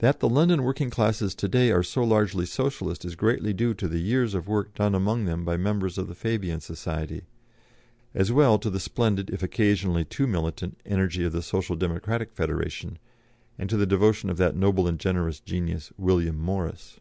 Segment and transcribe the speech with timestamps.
[0.00, 3.88] That the London working classes to day are so largely Socialist is greatly due to
[3.88, 7.22] the years of work done among them by members of the Fabian Society,
[8.14, 12.98] as well to the splendid, if occasionally too militant, energy of the Social Democratic Federation,
[13.58, 17.00] and to the devotion of that noble and generous genius, William Morris.